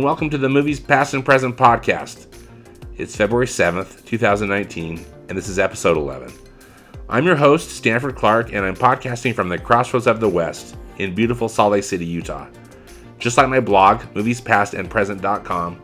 And 0.00 0.06
welcome 0.06 0.30
to 0.30 0.38
the 0.38 0.48
Movies 0.48 0.80
Past 0.80 1.12
and 1.12 1.22
Present 1.22 1.58
podcast. 1.58 2.26
It's 2.96 3.14
February 3.14 3.44
7th, 3.44 4.02
2019, 4.06 5.04
and 5.28 5.36
this 5.36 5.46
is 5.46 5.58
episode 5.58 5.98
11. 5.98 6.32
I'm 7.10 7.26
your 7.26 7.36
host, 7.36 7.68
Stanford 7.72 8.16
Clark, 8.16 8.54
and 8.54 8.64
I'm 8.64 8.74
podcasting 8.74 9.34
from 9.34 9.50
the 9.50 9.58
crossroads 9.58 10.06
of 10.06 10.18
the 10.18 10.26
West 10.26 10.78
in 10.96 11.14
beautiful 11.14 11.50
Salt 11.50 11.72
Lake 11.72 11.84
City, 11.84 12.06
Utah. 12.06 12.48
Just 13.18 13.36
like 13.36 13.50
my 13.50 13.60
blog, 13.60 14.00
moviespastandpresent.com, 14.14 15.82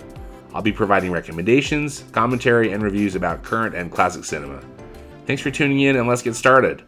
I'll 0.54 0.62
be 0.62 0.72
providing 0.72 1.12
recommendations, 1.12 2.04
commentary, 2.12 2.72
and 2.72 2.82
reviews 2.82 3.16
about 3.16 3.42
current 3.42 3.74
and 3.74 3.92
classic 3.92 4.24
cinema. 4.24 4.62
Thanks 5.26 5.42
for 5.42 5.50
tuning 5.50 5.80
in, 5.80 5.96
and 5.96 6.08
let's 6.08 6.22
get 6.22 6.36
started. 6.36 6.82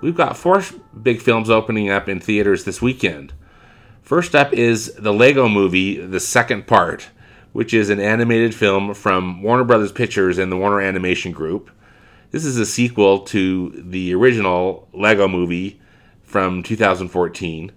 We've 0.00 0.16
got 0.16 0.36
four 0.36 0.62
big 1.02 1.20
films 1.20 1.50
opening 1.50 1.90
up 1.90 2.08
in 2.08 2.20
theaters 2.20 2.64
this 2.64 2.80
weekend. 2.80 3.32
First 4.02 4.34
up 4.34 4.52
is 4.52 4.94
the 4.94 5.12
Lego 5.12 5.48
movie, 5.48 5.96
the 5.96 6.20
second 6.20 6.66
part, 6.66 7.10
which 7.52 7.74
is 7.74 7.90
an 7.90 8.00
animated 8.00 8.54
film 8.54 8.94
from 8.94 9.42
Warner 9.42 9.64
Brothers 9.64 9.92
Pictures 9.92 10.38
and 10.38 10.50
the 10.50 10.56
Warner 10.56 10.80
Animation 10.80 11.32
Group. 11.32 11.70
This 12.30 12.44
is 12.44 12.56
a 12.56 12.66
sequel 12.66 13.20
to 13.26 13.70
the 13.76 14.14
original 14.14 14.88
Lego 14.94 15.28
movie 15.28 15.80
from 16.22 16.62
2014. 16.62 17.72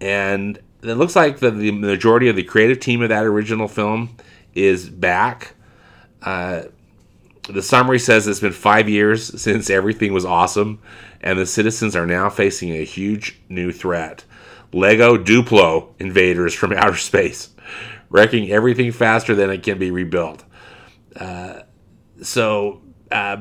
And 0.00 0.58
it 0.82 0.94
looks 0.94 1.16
like 1.16 1.38
the, 1.38 1.50
the 1.50 1.70
majority 1.70 2.28
of 2.28 2.36
the 2.36 2.42
creative 2.42 2.78
team 2.78 3.02
of 3.02 3.08
that 3.08 3.24
original 3.24 3.68
film 3.68 4.16
is 4.54 4.88
back. 4.88 5.54
Uh, 6.22 6.64
the 7.48 7.62
summary 7.62 7.98
says 7.98 8.26
it's 8.26 8.40
been 8.40 8.52
five 8.52 8.88
years 8.88 9.40
since 9.40 9.70
everything 9.70 10.12
was 10.12 10.24
awesome, 10.24 10.80
and 11.20 11.38
the 11.38 11.46
citizens 11.46 11.96
are 11.96 12.06
now 12.06 12.28
facing 12.28 12.70
a 12.70 12.84
huge 12.84 13.40
new 13.48 13.72
threat 13.72 14.24
Lego 14.72 15.16
Duplo 15.16 15.88
invaders 15.98 16.54
from 16.54 16.72
outer 16.72 16.96
space, 16.96 17.50
wrecking 18.10 18.50
everything 18.50 18.92
faster 18.92 19.34
than 19.34 19.50
it 19.50 19.62
can 19.62 19.78
be 19.78 19.90
rebuilt. 19.90 20.44
Uh, 21.16 21.60
so, 22.22 22.82
uh, 23.10 23.38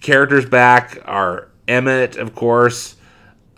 characters 0.00 0.46
back 0.46 0.98
are 1.04 1.50
Emmet, 1.66 2.16
of 2.16 2.34
course, 2.34 2.96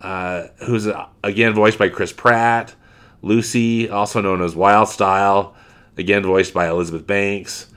uh, 0.00 0.48
who's 0.64 0.86
uh, 0.86 1.06
again 1.22 1.54
voiced 1.54 1.78
by 1.78 1.88
Chris 1.88 2.12
Pratt, 2.12 2.74
Lucy, 3.22 3.88
also 3.88 4.20
known 4.20 4.42
as 4.42 4.54
Wyldstyle, 4.54 5.54
again 5.96 6.22
voiced 6.22 6.52
by 6.52 6.68
Elizabeth 6.68 7.06
Banks. 7.06 7.68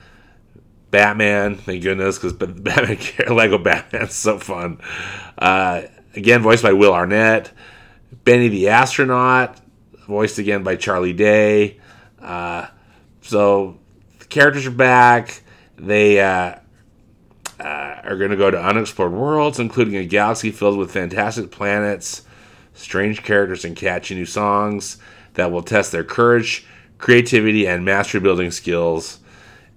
Batman, 0.94 1.55
thank 1.55 1.81
goodness, 1.81 2.19
because 2.19 2.33
Batman 2.61 3.36
Lego 3.36 3.58
Batman's 3.58 4.13
so 4.13 4.38
fun. 4.38 4.80
Uh, 5.35 5.81
again, 6.16 6.44
voiced 6.44 6.61
by 6.61 6.73
Will 6.73 6.94
Arnett. 6.94 7.52
Benny 8.23 8.47
the 8.47 8.69
astronaut, 8.69 9.59
voiced 10.08 10.38
again 10.38 10.61
by 10.61 10.75
Charlie 10.75 11.11
Day. 11.11 11.80
Uh, 12.22 12.67
so 13.22 13.80
the 14.19 14.25
characters 14.25 14.67
are 14.67 14.72
back. 14.72 15.41
They 15.77 16.22
uh, 16.22 16.58
uh, 17.59 17.63
are 17.63 18.16
going 18.16 18.29
to 18.29 18.38
go 18.38 18.51
to 18.51 18.63
unexplored 18.63 19.13
worlds, 19.13 19.59
including 19.59 19.96
a 19.96 20.06
galaxy 20.06 20.51
filled 20.51 20.78
with 20.78 20.91
fantastic 20.91 21.50
planets, 21.50 22.22
strange 22.75 23.23
characters, 23.23 23.66
and 23.66 23.75
catchy 23.75 24.13
new 24.13 24.28
songs 24.28 24.97
that 25.34 25.51
will 25.51 25.63
test 25.63 25.91
their 25.91 26.03
courage, 26.03 26.67
creativity, 27.00 27.66
and 27.67 27.84
mastery 27.84 28.22
building 28.22 28.51
skills 28.51 29.22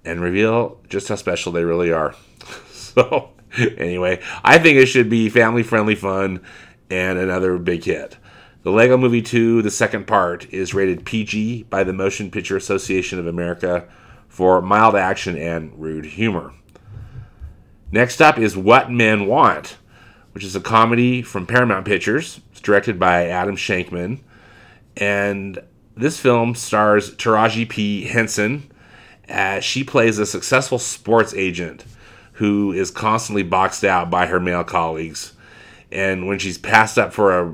and 0.05 0.21
reveal 0.21 0.79
just 0.89 1.07
how 1.07 1.15
special 1.15 1.51
they 1.51 1.63
really 1.63 1.91
are. 1.91 2.15
so, 2.71 3.31
anyway, 3.77 4.21
I 4.43 4.57
think 4.57 4.77
it 4.77 4.87
should 4.87 5.09
be 5.09 5.29
family 5.29 5.63
friendly 5.63 5.95
fun 5.95 6.41
and 6.89 7.17
another 7.19 7.57
big 7.57 7.83
hit. 7.83 8.17
The 8.63 8.71
Lego 8.71 8.97
Movie 8.97 9.21
2, 9.21 9.61
the 9.61 9.71
second 9.71 10.07
part, 10.07 10.51
is 10.51 10.73
rated 10.73 11.05
PG 11.05 11.63
by 11.63 11.83
the 11.83 11.93
Motion 11.93 12.31
Picture 12.31 12.57
Association 12.57 13.19
of 13.19 13.27
America 13.27 13.87
for 14.27 14.61
mild 14.61 14.95
action 14.95 15.37
and 15.37 15.71
rude 15.79 16.05
humor. 16.05 16.53
Next 17.91 18.21
up 18.21 18.37
is 18.37 18.57
What 18.57 18.91
Men 18.91 19.25
Want, 19.25 19.77
which 20.33 20.43
is 20.43 20.55
a 20.55 20.59
comedy 20.59 21.21
from 21.21 21.47
Paramount 21.47 21.85
Pictures. 21.85 22.41
It's 22.51 22.59
directed 22.59 22.99
by 22.99 23.27
Adam 23.27 23.55
Shankman. 23.55 24.19
And 24.97 25.59
this 25.95 26.19
film 26.19 26.53
stars 26.53 27.15
Taraji 27.15 27.69
P. 27.69 28.03
Henson, 28.03 28.69
as 29.29 29.63
she 29.63 29.83
plays 29.83 30.19
a 30.19 30.25
successful 30.25 30.79
sports 30.79 31.33
agent 31.33 31.85
who 32.33 32.71
is 32.71 32.91
constantly 32.91 33.43
boxed 33.43 33.83
out 33.83 34.09
by 34.09 34.27
her 34.27 34.39
male 34.39 34.63
colleagues. 34.63 35.33
And 35.91 36.27
when 36.27 36.39
she's 36.39 36.57
passed 36.57 36.97
up 36.97 37.13
for 37.13 37.39
a 37.39 37.53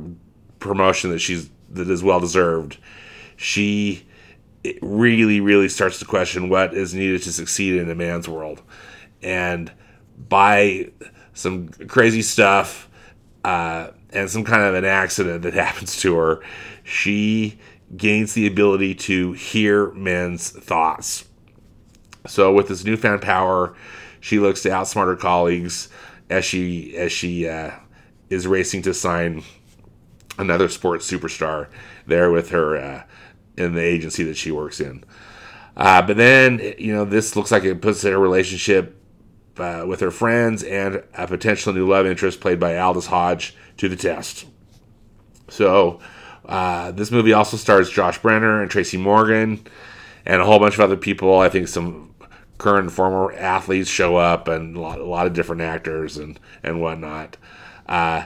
promotion 0.60 1.10
that 1.12 1.20
she's 1.20 1.50
that 1.70 1.90
is 1.90 2.04
well 2.04 2.20
deserved, 2.20 2.78
she 3.36 4.06
really, 4.82 5.42
really 5.42 5.70
starts 5.70 6.00
to 6.00 6.06
question 6.06 6.50
what 6.50 6.74
is 6.74 6.94
needed 6.94 7.22
to 7.24 7.34
succeed 7.34 7.78
in 7.78 7.90
a 7.90 7.96
man's 7.96 8.28
world. 8.28 8.62
And 9.22 9.72
by 10.30 10.92
some 11.34 11.70
crazy 11.88 12.22
stuff 12.22 12.90
uh, 13.44 13.90
and 14.12 14.30
some 14.30 14.44
kind 14.44 14.64
of 14.64 14.76
an 14.76 14.86
accident 14.86 15.42
that 15.44 15.54
happens 15.54 16.00
to 16.02 16.16
her, 16.16 16.42
she 16.84 17.58
gains 17.96 18.34
the 18.34 18.48
ability 18.48 18.96
to 18.96 19.34
hear 19.34 19.92
men's 19.92 20.50
thoughts 20.50 21.26
so 22.28 22.54
with 22.54 22.68
this 22.68 22.84
newfound 22.84 23.22
power, 23.22 23.76
she 24.20 24.40
looks 24.40 24.62
to 24.64 24.70
outsmart 24.70 25.08
her 25.08 25.16
colleagues 25.16 25.90
as 26.30 26.46
she 26.46 26.96
as 26.96 27.12
she 27.12 27.48
uh, 27.48 27.72
is 28.30 28.48
racing 28.48 28.82
to 28.84 28.94
sign 28.94 29.44
another 30.38 30.70
sports 30.70 31.10
superstar 31.10 31.68
there 32.08 32.32
with 32.32 32.50
her 32.50 32.78
uh, 32.78 33.04
in 33.58 33.74
the 33.74 33.82
agency 33.82 34.24
that 34.24 34.38
she 34.38 34.52
works 34.52 34.80
in. 34.80 35.04
Uh, 35.76 36.02
but 36.02 36.18
then 36.18 36.60
you 36.78 36.94
know 36.94 37.06
this 37.06 37.36
looks 37.36 37.52
like 37.52 37.64
it 37.64 37.82
puts 37.82 38.04
her 38.04 38.18
relationship 38.18 38.96
uh, 39.58 39.86
with 39.88 40.00
her 40.00 40.12
friends 40.12 40.64
and 40.64 41.04
a 41.16 41.28
potential 41.28 41.74
new 41.74 41.88
love 41.88 42.06
interest 42.06 42.40
played 42.42 42.60
by 42.60 42.78
Aldis 42.78 43.08
Hodge 43.08 43.56
to 43.78 43.90
the 43.90 43.96
test. 43.96 44.46
So 45.50 46.00
uh, 46.46 46.92
this 46.92 47.12
movie 47.12 47.34
also 47.34 47.58
stars 47.58 47.90
Josh 47.90 48.20
Brener 48.20 48.62
and 48.62 48.72
Tracy 48.72 48.98
Morgan 48.98 49.66
and 50.26 50.42
a 50.42 50.46
whole 50.46 50.60
bunch 50.60 50.76
of 50.76 50.80
other 50.80 50.98
people. 50.98 51.40
I 51.40 51.50
think 51.50 51.68
some 51.68 52.13
current 52.64 52.86
and 52.86 52.94
former 52.94 53.34
athletes 53.34 53.90
show 53.90 54.16
up 54.16 54.48
and 54.48 54.78
a 54.78 54.80
lot, 54.80 55.00
a 55.00 55.04
lot 55.04 55.28
of 55.28 55.34
different 55.34 55.62
actors 55.62 56.16
and, 56.16 56.40
and 56.64 56.80
whatnot. 56.80 57.36
Uh, 57.88 58.24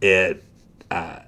it 0.00 0.42
uh, 0.90 1.18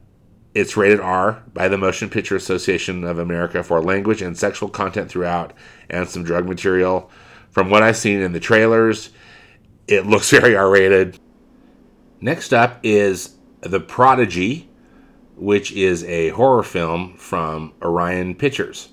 it's 0.54 0.74
rated 0.74 1.00
R 1.00 1.42
by 1.52 1.68
the 1.68 1.76
Motion 1.76 2.08
Picture 2.08 2.36
Association 2.36 3.04
of 3.04 3.18
America 3.18 3.62
for 3.62 3.82
language 3.82 4.22
and 4.22 4.38
sexual 4.38 4.70
content 4.70 5.10
throughout 5.10 5.52
and 5.90 6.08
some 6.08 6.24
drug 6.24 6.48
material. 6.48 7.10
From 7.50 7.68
what 7.68 7.82
I've 7.82 7.98
seen 7.98 8.22
in 8.22 8.32
the 8.32 8.40
trailers, 8.40 9.10
it 9.86 10.06
looks 10.06 10.30
very 10.38 10.56
R 10.56 10.70
rated. 10.70 11.18
Next 12.22 12.54
up 12.54 12.80
is 12.82 13.36
The 13.60 13.80
Prodigy, 13.80 14.70
which 15.36 15.72
is 15.72 16.04
a 16.04 16.30
horror 16.30 16.62
film 16.62 17.16
from 17.18 17.74
Orion 17.82 18.34
Pictures. 18.34 18.88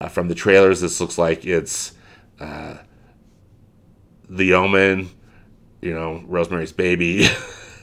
Uh, 0.00 0.08
from 0.08 0.26
the 0.26 0.34
trailers, 0.34 0.80
this 0.80 1.00
looks 1.00 1.18
like 1.18 1.44
it's 1.44 1.92
uh, 2.40 2.78
the 4.28 4.54
Omen, 4.54 5.10
you 5.80 5.94
know, 5.94 6.22
Rosemary's 6.26 6.72
Baby. 6.72 7.26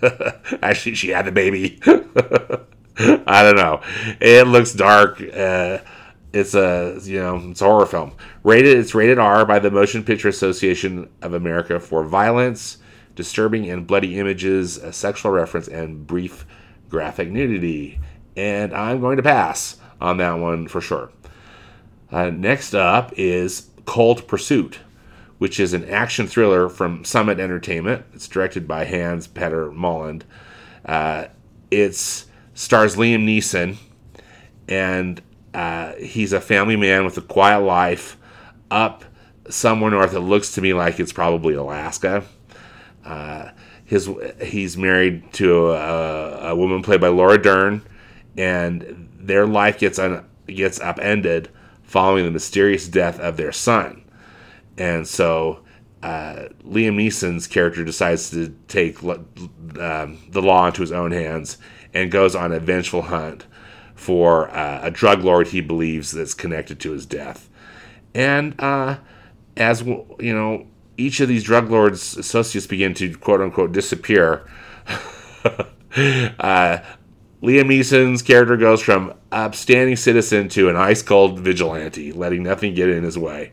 Actually, 0.61 0.95
she 0.95 1.09
had 1.09 1.25
the 1.25 1.31
baby. 1.31 1.79
I 1.85 3.43
don't 3.43 3.55
know. 3.55 3.81
It 4.19 4.47
looks 4.47 4.73
dark. 4.73 5.21
Uh, 5.21 5.79
it's 6.33 6.55
a 6.55 6.99
you 7.03 7.19
know 7.19 7.37
it's 7.49 7.61
a 7.61 7.65
horror 7.65 7.85
film. 7.85 8.13
Rated 8.43 8.77
it's 8.77 8.95
rated 8.95 9.19
R 9.19 9.45
by 9.45 9.59
the 9.59 9.71
Motion 9.71 10.03
Picture 10.03 10.27
Association 10.27 11.09
of 11.21 11.33
America 11.33 11.79
for 11.79 12.03
violence, 12.03 12.79
disturbing 13.15 13.69
and 13.69 13.87
bloody 13.87 14.19
images, 14.19 14.77
a 14.77 14.91
sexual 14.91 15.31
reference, 15.31 15.67
and 15.67 16.05
brief 16.05 16.45
graphic 16.89 17.29
nudity. 17.29 17.99
And 18.35 18.73
I'm 18.73 18.99
going 18.99 19.17
to 19.17 19.23
pass 19.23 19.77
on 20.01 20.17
that 20.17 20.33
one 20.33 20.67
for 20.67 20.81
sure. 20.81 21.11
Uh, 22.11 22.29
next 22.29 22.73
up 22.73 23.13
is 23.15 23.69
Cold 23.85 24.27
Pursuit, 24.27 24.79
which 25.37 25.59
is 25.59 25.73
an 25.73 25.87
action 25.89 26.27
thriller 26.27 26.69
from 26.69 27.03
Summit 27.03 27.39
Entertainment. 27.39 28.05
It's 28.13 28.27
directed 28.27 28.67
by 28.67 28.85
Hans 28.85 29.27
Petter 29.27 29.71
Moland. 29.71 30.25
Uh, 30.85 31.25
it 31.71 31.95
stars 31.95 32.95
Liam 32.95 33.25
Neeson, 33.25 33.77
and 34.67 35.21
uh, 35.53 35.93
he's 35.93 36.33
a 36.33 36.41
family 36.41 36.75
man 36.75 37.05
with 37.05 37.17
a 37.17 37.21
quiet 37.21 37.61
life 37.61 38.17
up 38.71 39.03
somewhere 39.49 39.91
north. 39.91 40.13
It 40.13 40.21
looks 40.21 40.53
to 40.53 40.61
me 40.61 40.73
like 40.73 40.99
it's 40.99 41.13
probably 41.13 41.53
Alaska. 41.53 42.23
Uh, 43.05 43.49
his 43.85 44.09
he's 44.41 44.77
married 44.77 45.31
to 45.33 45.71
a, 45.71 46.51
a, 46.51 46.55
woman 46.55 46.81
played 46.81 47.01
by 47.01 47.09
Laura 47.09 47.41
Dern, 47.41 47.81
and 48.37 49.09
their 49.19 49.45
life 49.45 49.77
gets 49.77 49.99
un, 49.99 50.25
gets 50.47 50.79
upended 50.79 51.49
following 51.83 52.25
the 52.25 52.31
mysterious 52.31 52.87
death 52.87 53.19
of 53.19 53.37
their 53.37 53.51
son. 53.51 54.03
And 54.77 55.07
so 55.07 55.63
uh, 56.01 56.49
Liam 56.65 56.95
Neeson's 56.95 57.47
character 57.47 57.83
decides 57.83 58.29
to 58.31 58.55
take 58.67 59.01
um, 59.03 60.17
the 60.29 60.41
law 60.41 60.67
into 60.67 60.81
his 60.81 60.91
own 60.91 61.11
hands 61.11 61.57
and 61.93 62.11
goes 62.11 62.35
on 62.35 62.51
a 62.51 62.59
vengeful 62.59 63.03
hunt 63.03 63.45
for 63.95 64.49
uh, 64.49 64.81
a 64.83 64.91
drug 64.91 65.23
lord 65.23 65.47
he 65.47 65.61
believes 65.61 66.11
that's 66.11 66.33
connected 66.33 66.79
to 66.81 66.91
his 66.91 67.05
death. 67.05 67.49
And 68.13 68.59
uh, 68.59 68.97
as 69.55 69.81
you 69.83 70.33
know, 70.33 70.67
each 70.97 71.19
of 71.19 71.27
these 71.27 71.43
drug 71.43 71.71
lords' 71.71 72.17
associates 72.17 72.67
begin 72.67 72.93
to 72.95 73.15
quote 73.17 73.41
unquote 73.41 73.71
disappear. 73.71 74.45
uh, 75.95 76.79
Liam 77.43 77.65
Neeson's 77.65 78.21
character 78.21 78.55
goes 78.55 78.81
from 78.81 79.13
upstanding 79.29 79.97
citizen 79.97 80.47
to 80.49 80.69
an 80.69 80.77
ice 80.77 81.01
cold 81.01 81.39
vigilante, 81.39 82.13
letting 82.13 82.41
nothing 82.41 82.73
get 82.73 82.87
in 82.87 83.03
his 83.03 83.17
way. 83.17 83.51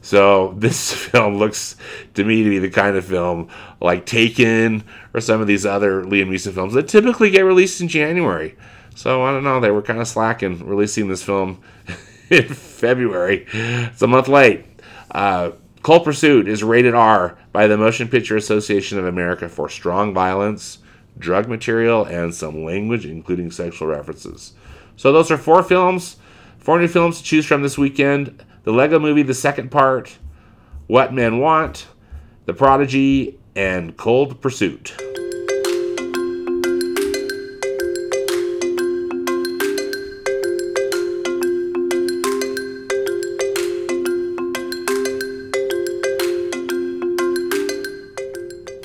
So 0.00 0.54
this 0.56 0.92
film 0.92 1.36
looks 1.36 1.74
to 2.14 2.22
me 2.22 2.44
to 2.44 2.50
be 2.50 2.60
the 2.60 2.70
kind 2.70 2.96
of 2.96 3.04
film 3.04 3.48
like 3.80 4.06
Taken 4.06 4.84
or 5.12 5.20
some 5.20 5.40
of 5.40 5.48
these 5.48 5.66
other 5.66 6.04
Liam 6.04 6.28
Neeson 6.28 6.54
films 6.54 6.74
that 6.74 6.86
typically 6.86 7.30
get 7.30 7.40
released 7.40 7.80
in 7.80 7.88
January. 7.88 8.54
So 8.94 9.24
I 9.24 9.32
don't 9.32 9.44
know, 9.44 9.58
they 9.58 9.72
were 9.72 9.82
kind 9.82 10.00
of 10.00 10.06
slacking 10.06 10.64
releasing 10.64 11.08
this 11.08 11.24
film 11.24 11.60
in 12.30 12.44
February. 12.44 13.46
It's 13.52 14.02
a 14.02 14.06
month 14.06 14.28
late. 14.28 14.64
Uh, 15.10 15.50
Cold 15.82 16.04
Pursuit 16.04 16.46
is 16.46 16.62
rated 16.62 16.94
R 16.94 17.36
by 17.52 17.66
the 17.66 17.76
Motion 17.76 18.06
Picture 18.06 18.36
Association 18.36 18.98
of 18.98 19.04
America 19.06 19.48
for 19.48 19.68
strong 19.68 20.14
violence, 20.14 20.78
drug 21.18 21.48
material, 21.48 22.04
and 22.04 22.34
some 22.34 22.64
language, 22.64 23.06
including 23.06 23.50
sexual 23.50 23.88
references. 23.88 24.52
So 24.96 25.12
those 25.12 25.30
are 25.30 25.38
four 25.38 25.62
films, 25.62 26.16
four 26.58 26.78
new 26.78 26.88
films 26.88 27.18
to 27.18 27.24
choose 27.24 27.46
from 27.46 27.62
this 27.62 27.78
weekend. 27.78 28.42
The 28.64 28.72
Lego 28.72 28.98
Movie, 28.98 29.22
the 29.22 29.34
second 29.34 29.70
part, 29.70 30.18
What 30.86 31.12
Men 31.12 31.38
Want, 31.38 31.86
The 32.46 32.54
Prodigy, 32.54 33.38
and 33.54 33.96
Cold 33.96 34.40
Pursuit. 34.40 34.94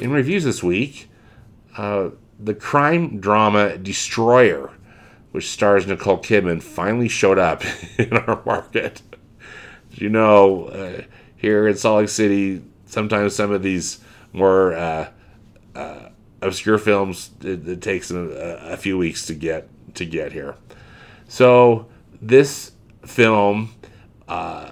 In 0.01 0.09
reviews 0.09 0.43
this 0.43 0.63
week, 0.63 1.10
uh, 1.77 2.09
the 2.39 2.53
crime 2.53 3.19
drama 3.19 3.77
Destroyer, 3.77 4.71
which 5.31 5.49
stars 5.49 5.87
Nicole 5.87 6.17
Kidman, 6.17 6.61
finally 6.61 7.07
showed 7.07 7.39
up 7.39 7.63
in 7.97 8.13
our 8.13 8.41
market 8.45 9.01
you 9.93 10.09
know, 10.09 10.65
uh, 10.65 11.01
here 11.35 11.67
in 11.67 11.75
Salt 11.75 12.01
Lake 12.01 12.09
City, 12.09 12.61
sometimes 12.85 13.35
some 13.35 13.51
of 13.51 13.63
these 13.63 13.99
more 14.33 14.73
uh, 14.73 15.09
uh, 15.75 16.09
obscure 16.41 16.77
films 16.77 17.31
it, 17.41 17.67
it 17.67 17.81
takes 17.81 18.11
a, 18.11 18.17
a, 18.71 18.77
few 18.77 18.97
weeks 18.97 19.25
to 19.25 19.33
get 19.33 19.67
to 19.95 20.05
get 20.05 20.31
here. 20.31 20.55
So 21.27 21.87
this 22.21 22.71
film 23.05 23.73
uh, 24.27 24.71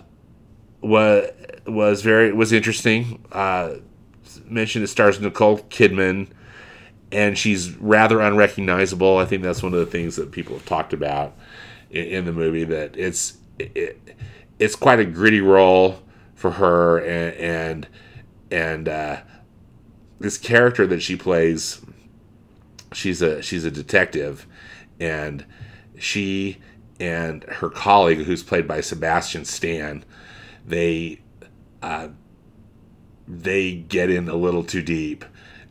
was 0.82 1.30
was 1.66 2.02
very 2.02 2.32
was 2.32 2.54
interesting. 2.54 3.24
Uh, 3.32 3.76
mentioned 4.46 4.84
it 4.84 4.88
stars 4.88 5.20
Nicole 5.20 5.60
Kidman, 5.60 6.30
and 7.12 7.38
she's 7.38 7.76
rather 7.78 8.20
unrecognizable. 8.20 9.18
I 9.18 9.26
think 9.26 9.44
that's 9.44 9.64
one 9.64 9.74
of 9.74 9.80
the 9.80 9.86
things 9.86 10.16
that 10.16 10.32
people 10.32 10.56
have 10.56 10.66
talked 10.66 10.94
about 10.94 11.36
in, 11.90 12.06
in 12.06 12.26
the 12.26 12.34
movie. 12.34 12.64
That 12.64 12.96
it's 12.98 13.38
it, 13.58 14.00
it's 14.60 14.76
quite 14.76 15.00
a 15.00 15.06
gritty 15.06 15.42
role 15.42 16.02
for 16.36 16.52
her 16.52 17.00
and 17.00 17.36
and, 17.36 17.88
and 18.52 18.90
uh, 18.90 19.18
this 20.20 20.38
character 20.38 20.86
that 20.88 21.02
she 21.02 21.16
plays 21.16 21.82
she's 22.94 23.22
a 23.22 23.42
she's 23.42 23.66
a 23.66 23.72
detective 23.72 24.48
and 25.00 25.46
she 25.98 26.58
and 27.00 27.44
her 27.44 27.70
colleague 27.70 28.20
who's 28.20 28.44
played 28.44 28.68
by 28.68 28.82
Sebastian 28.82 29.46
Stan 29.46 30.04
they 30.66 31.22
uh, 31.82 32.10
they 33.28 33.74
get 33.74 34.10
in 34.10 34.28
a 34.28 34.36
little 34.36 34.64
too 34.64 34.82
deep 34.82 35.24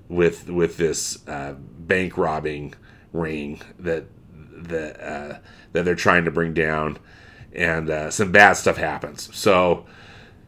with 0.09 0.49
with 0.49 0.77
this 0.77 1.27
uh, 1.29 1.55
bank 1.59 2.17
robbing 2.17 2.75
ring 3.13 3.61
that 3.79 4.07
that 4.53 5.01
uh, 5.01 5.39
that 5.73 5.85
they're 5.85 5.95
trying 5.95 6.25
to 6.25 6.31
bring 6.31 6.55
down 6.55 6.99
and 7.53 7.91
uh, 7.91 8.11
some 8.11 8.33
bad 8.33 8.55
stuff 8.55 8.77
happens. 8.77 9.35
So, 9.37 9.87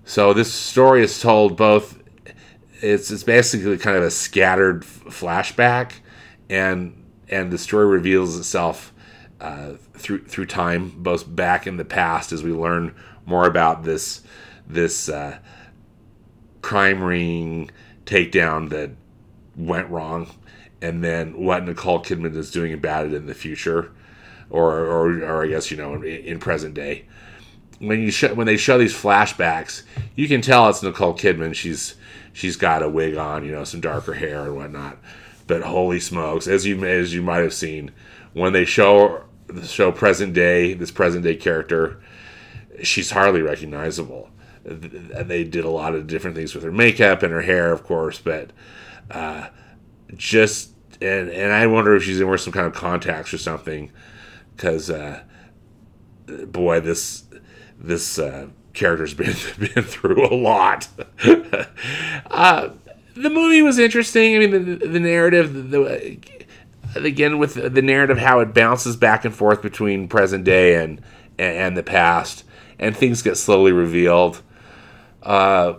so 0.05 0.33
this 0.33 0.53
story 0.53 1.03
is 1.03 1.21
told 1.21 1.57
both. 1.57 1.99
It's 2.81 3.11
it's 3.11 3.25
basically 3.25 3.77
kind 3.79 3.97
of 3.97 4.03
a 4.03 4.11
scattered 4.11 4.83
flashback, 4.83 5.93
and 6.49 7.05
and 7.29 7.51
the 7.51 7.59
story 7.59 7.87
reveals 7.87 8.39
itself 8.39 8.93
uh, 9.41 9.75
through 9.95 10.25
through 10.25 10.47
time, 10.47 10.91
both 10.97 11.35
back 11.35 11.67
in 11.67 11.77
the 11.77 11.85
past 11.85 12.33
as 12.33 12.43
we 12.43 12.53
learn 12.53 12.95
more 13.27 13.47
about 13.47 13.83
this 13.85 14.23
this 14.67 15.09
uh, 15.09 15.39
crime 16.63 17.03
ring 17.03 17.71
takedown 18.06 18.71
that 18.71 18.91
went 19.67 19.89
wrong, 19.91 20.31
and 20.81 21.03
then 21.05 21.43
what 21.43 21.65
Nicole 21.65 22.03
Kidman 22.03 22.37
is 22.37 22.51
doing 22.51 22.73
about 22.73 23.07
it 23.07 23.15
in 23.15 23.27
the 23.27 23.35
future 23.35 23.93
or, 24.51 24.79
or, 24.79 25.23
or 25.23 25.45
I 25.45 25.49
guess 25.49 25.71
you 25.71 25.77
know 25.77 25.95
in, 25.95 26.05
in 26.05 26.39
present 26.41 26.75
day. 26.75 27.07
When 27.79 28.01
you 28.01 28.11
show, 28.11 28.35
when 28.35 28.47
they 28.47 28.59
show 28.59 28.77
these 28.77 28.95
flashbacks, 28.95 29.85
you 30.15 30.29
can 30.29 30.43
tell 30.43 30.69
it's 30.69 30.83
Nicole 30.83 31.15
Kidman. 31.15 31.55
She's 31.55 31.95
she's 32.33 32.57
got 32.57 32.83
a 32.83 32.89
wig 32.89 33.17
on, 33.17 33.45
you 33.45 33.53
know, 33.53 33.65
some 33.65 33.81
darker 33.81 34.15
hair 34.15 34.45
and 34.45 34.57
whatnot. 34.57 34.99
But 35.47 35.63
holy 35.63 36.01
smokes, 36.01 36.47
as 36.47 36.67
you 36.67 36.85
as 36.85 37.15
you 37.15 37.23
might 37.23 37.43
have 37.43 37.55
seen, 37.55 37.93
when 38.35 38.53
they 38.53 38.65
show 38.65 39.25
show 39.65 39.91
present 39.93 40.35
day 40.35 40.75
this 40.75 40.91
present 40.91 41.25
day 41.25 41.37
character, 41.37 42.01
she's 42.82 43.11
hardly 43.11 43.43
recognizable. 43.43 44.31
And 44.65 44.82
They 45.29 45.44
did 45.44 45.65
a 45.65 45.70
lot 45.70 45.94
of 45.94 46.06
different 46.06 46.37
things 46.37 46.55
with 46.55 46.65
her 46.65 46.73
makeup 46.73 47.23
and 47.23 47.32
her 47.32 47.41
hair, 47.43 47.73
of 47.73 47.82
course, 47.82 48.19
but 48.19 48.51
uh, 49.10 49.48
just 50.17 50.70
and 51.00 51.31
and 51.31 51.52
I 51.52 51.67
wonder 51.67 51.94
if 51.96 52.02
she's 52.02 52.19
gonna 52.19 52.29
wear 52.29 52.38
some 52.38 52.52
kind 52.52 52.67
of 52.67 52.74
contacts 52.74 53.32
or 53.32 53.38
something 53.38 53.90
because 54.55 54.90
uh, 54.90 55.22
boy, 56.46 56.81
this 56.81 57.24
this 57.79 58.19
uh, 58.19 58.48
character's 58.72 59.14
been 59.14 59.34
been 59.58 59.84
through 59.84 60.26
a 60.26 60.34
lot. 60.34 60.88
uh, 62.31 62.70
the 63.14 63.31
movie 63.31 63.62
was 63.62 63.79
interesting. 63.79 64.36
I 64.36 64.38
mean, 64.38 64.79
the, 64.79 64.86
the 64.86 65.00
narrative, 65.00 65.70
the, 65.70 66.19
again 66.94 67.38
with 67.38 67.55
the 67.55 67.82
narrative, 67.82 68.19
how 68.19 68.40
it 68.40 68.55
bounces 68.55 68.96
back 68.96 69.24
and 69.24 69.34
forth 69.34 69.62
between 69.62 70.08
present 70.08 70.44
day 70.44 70.82
and 70.82 71.00
and 71.38 71.76
the 71.76 71.82
past, 71.82 72.44
and 72.79 72.96
things 72.96 73.22
get 73.22 73.36
slowly 73.36 73.72
revealed. 73.72 74.43
Uh, 75.22 75.74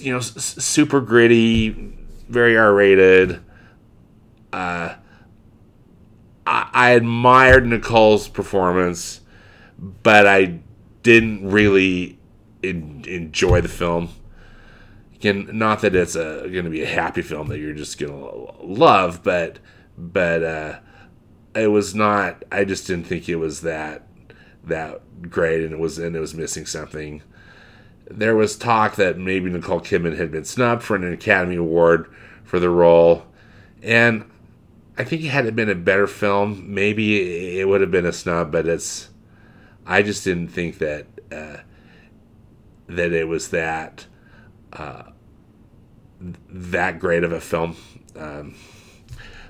you 0.00 0.12
know, 0.12 0.20
super 0.20 1.00
gritty, 1.00 1.70
very 2.28 2.56
R 2.56 2.72
rated. 2.72 3.40
Uh, 4.52 4.94
I, 6.46 6.70
I 6.72 6.90
admired 6.90 7.66
Nicole's 7.66 8.28
performance, 8.28 9.20
but 9.78 10.26
I 10.26 10.60
didn't 11.02 11.48
really 11.48 12.18
in, 12.62 13.04
enjoy 13.06 13.60
the 13.60 13.68
film. 13.68 14.10
Again, 15.14 15.48
not 15.52 15.80
that 15.80 15.96
it's 15.96 16.14
going 16.14 16.64
to 16.64 16.70
be 16.70 16.82
a 16.82 16.86
happy 16.86 17.22
film 17.22 17.48
that 17.48 17.58
you're 17.58 17.72
just 17.72 17.98
going 17.98 18.12
to 18.12 18.64
love, 18.64 19.22
but 19.22 19.58
but 19.96 20.44
uh, 20.44 20.78
it 21.54 21.68
was 21.68 21.94
not. 21.94 22.44
I 22.52 22.64
just 22.64 22.86
didn't 22.86 23.06
think 23.06 23.28
it 23.28 23.36
was 23.36 23.62
that 23.62 24.06
that 24.64 25.28
great, 25.28 25.64
and 25.64 25.72
it 25.72 25.78
was 25.78 25.98
and 25.98 26.14
it 26.14 26.20
was 26.20 26.34
missing 26.34 26.66
something. 26.66 27.22
There 28.10 28.34
was 28.34 28.56
talk 28.56 28.96
that 28.96 29.18
maybe 29.18 29.50
Nicole 29.50 29.80
Kidman 29.80 30.16
had 30.16 30.30
been 30.30 30.44
snubbed 30.44 30.82
for 30.82 30.96
an 30.96 31.12
Academy 31.12 31.56
Award 31.56 32.10
for 32.44 32.58
the 32.58 32.70
role, 32.70 33.26
and 33.82 34.24
I 34.96 35.04
think 35.04 35.22
had 35.22 35.46
it 35.46 35.54
been 35.54 35.68
a 35.68 35.74
better 35.74 36.06
film, 36.06 36.74
maybe 36.74 37.58
it 37.60 37.68
would 37.68 37.80
have 37.80 37.90
been 37.90 38.06
a 38.06 38.12
snub. 38.12 38.50
But 38.50 38.66
it's, 38.66 39.10
I 39.86 40.02
just 40.02 40.24
didn't 40.24 40.48
think 40.48 40.78
that 40.78 41.06
uh, 41.30 41.58
that 42.88 43.12
it 43.12 43.28
was 43.28 43.50
that 43.50 44.06
uh, 44.72 45.04
that 46.20 46.98
great 46.98 47.24
of 47.24 47.32
a 47.32 47.40
film. 47.40 47.76
Um, 48.16 48.54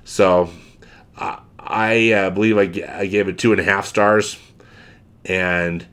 so 0.05 0.51
uh, 1.17 1.41
I 1.59 2.13
uh, 2.13 2.31
believe 2.31 2.59
I, 2.59 3.01
I 3.01 3.07
gave 3.07 3.29
it 3.29 3.39
two 3.39 3.53
and 3.53 3.61
a 3.61 3.65
half 3.65 3.87
stars, 3.87 4.39
and 5.25 5.87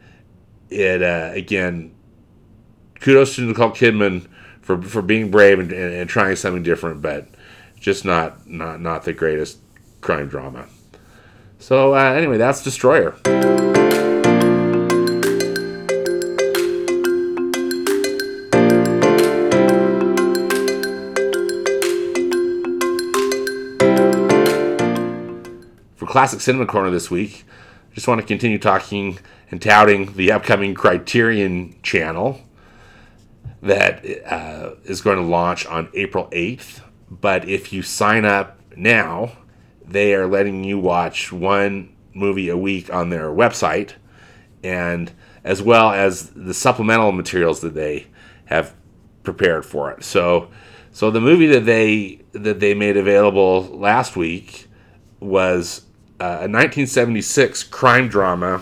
it 0.70 1.02
uh, 1.02 1.32
again, 1.34 1.95
kudos 3.06 3.36
to 3.36 3.42
Nicole 3.42 3.70
Kidman 3.70 4.26
for 4.62 4.82
for 4.82 5.04
being 5.04 5.30
brave 5.30 5.60
and, 5.60 5.72
and, 5.72 5.94
and 5.94 6.10
trying 6.10 6.36
something 6.36 6.64
different, 6.64 7.04
but 7.04 7.28
just 7.80 8.04
not 8.04 8.50
not 8.50 8.82
not 8.82 9.04
the 9.04 9.14
greatest 9.14 9.60
crime 10.02 10.28
drama. 10.28 10.66
So 11.60 11.94
uh, 11.94 12.14
anyway, 12.14 12.38
that's 12.38 12.64
Destroyer. 12.64 13.12
For 25.96 26.08
Classic 26.08 26.42
Cinema 26.42 26.66
Corner 26.66 26.90
this 26.90 27.12
week, 27.12 27.46
I 27.92 27.94
just 27.94 28.08
want 28.08 28.20
to 28.20 28.26
continue 28.26 28.58
talking 28.58 29.20
and 29.52 29.62
touting 29.62 30.14
the 30.14 30.32
upcoming 30.32 30.74
Criterion 30.74 31.76
channel 31.84 32.42
that 33.66 34.06
uh, 34.32 34.76
is 34.84 35.02
going 35.02 35.18
to 35.18 35.24
launch 35.24 35.66
on 35.66 35.90
April 35.94 36.28
8th. 36.32 36.82
But 37.10 37.50
if 37.50 37.74
you 37.74 37.82
sign 37.82 38.24
up 38.24 38.60
now, 38.76 39.38
they 39.84 40.14
are 40.14 40.28
letting 40.28 40.64
you 40.64 40.80
watch 40.80 41.32
one 41.32 41.96
movie 42.14 42.50
a 42.50 42.58
week 42.58 42.94
on 42.94 43.10
their 43.10 43.30
website, 43.30 43.94
and 44.64 45.12
as 45.44 45.62
well 45.62 45.92
as 45.92 46.30
the 46.32 46.54
supplemental 46.54 47.12
materials 47.12 47.62
that 47.62 47.74
they 47.74 48.08
have 48.46 48.76
prepared 49.24 49.66
for 49.66 49.92
it. 49.92 50.04
So, 50.04 50.50
so 50.92 51.12
the 51.12 51.22
movie 51.22 51.48
that 51.48 51.66
they 51.66 52.22
that 52.34 52.60
they 52.60 52.74
made 52.74 52.98
available 52.98 53.64
last 53.64 54.16
week 54.16 54.68
was 55.20 55.82
uh, 56.20 56.24
a 56.24 56.48
1976 56.48 57.64
crime 57.64 58.08
drama 58.08 58.62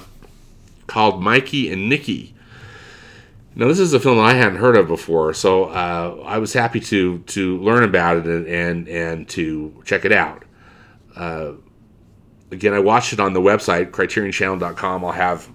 called 0.87 1.21
Mikey 1.21 1.71
and 1.71 1.89
Nicky. 1.89 2.32
Now, 3.55 3.67
this 3.67 3.79
is 3.79 3.93
a 3.93 3.99
film 3.99 4.17
that 4.17 4.23
I 4.23 4.33
hadn't 4.33 4.57
heard 4.57 4.75
of 4.75 4.87
before, 4.87 5.33
so 5.33 5.65
uh, 5.65 6.23
I 6.25 6.39
was 6.39 6.53
happy 6.53 6.79
to 6.79 7.19
to 7.19 7.57
learn 7.59 7.83
about 7.83 8.17
it 8.17 8.25
and 8.25 8.47
and, 8.47 8.87
and 8.87 9.29
to 9.29 9.81
check 9.85 10.05
it 10.05 10.11
out. 10.11 10.43
Uh, 11.15 11.53
again, 12.51 12.73
I 12.73 12.79
watched 12.79 13.13
it 13.13 13.19
on 13.19 13.33
the 13.33 13.41
website 13.41 13.91
CriterionChannel.com. 13.91 15.05
I'll 15.05 15.11
have 15.11 15.49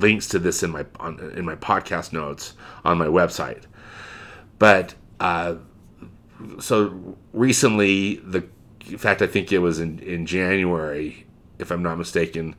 links 0.00 0.28
to 0.28 0.38
this 0.38 0.62
in 0.62 0.70
my 0.70 0.86
on, 0.98 1.18
in 1.36 1.44
my 1.44 1.54
podcast 1.54 2.12
notes 2.12 2.54
on 2.84 2.98
my 2.98 3.06
website. 3.06 3.64
But 4.58 4.94
uh, 5.20 5.56
so 6.58 7.16
recently, 7.32 8.16
the 8.16 8.44
in 8.88 8.98
fact, 8.98 9.22
I 9.22 9.26
think 9.26 9.52
it 9.52 9.58
was 9.58 9.78
in, 9.78 9.98
in 10.00 10.26
January, 10.26 11.26
if 11.58 11.70
I'm 11.70 11.82
not 11.82 11.98
mistaken, 11.98 12.56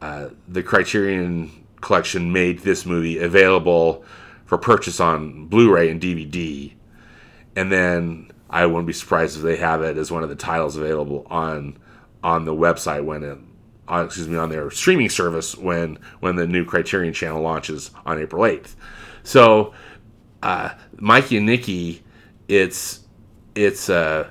uh, 0.00 0.28
the 0.46 0.62
Criterion 0.62 1.63
Collection 1.84 2.32
made 2.32 2.60
this 2.60 2.86
movie 2.86 3.18
available 3.18 4.04
for 4.46 4.56
purchase 4.56 5.00
on 5.00 5.46
Blu-ray 5.48 5.90
and 5.90 6.00
DVD, 6.00 6.72
and 7.54 7.70
then 7.70 8.32
I 8.48 8.64
wouldn't 8.64 8.86
be 8.86 8.94
surprised 8.94 9.36
if 9.36 9.42
they 9.42 9.56
have 9.56 9.82
it 9.82 9.98
as 9.98 10.10
one 10.10 10.22
of 10.22 10.30
the 10.30 10.34
titles 10.34 10.76
available 10.76 11.26
on 11.28 11.78
on 12.22 12.46
the 12.46 12.54
website 12.54 13.04
when 13.04 13.22
it 13.22 13.38
on, 13.86 14.06
excuse 14.06 14.26
me 14.26 14.36
on 14.38 14.48
their 14.48 14.70
streaming 14.70 15.10
service 15.10 15.56
when 15.58 15.98
when 16.20 16.36
the 16.36 16.46
new 16.46 16.64
Criterion 16.64 17.12
channel 17.12 17.42
launches 17.42 17.90
on 18.06 18.18
April 18.18 18.42
8th. 18.42 18.76
So 19.22 19.74
uh, 20.42 20.70
Mikey 20.96 21.36
and 21.36 21.46
Nicky, 21.46 22.02
it's 22.48 23.00
it's 23.54 23.90
uh, 23.90 24.30